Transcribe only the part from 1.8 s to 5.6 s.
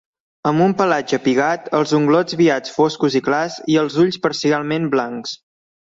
els unglots viats foscos i clars i els ulls parcialment blancs.